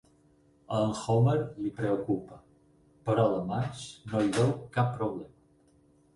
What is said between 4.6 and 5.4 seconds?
cap problema.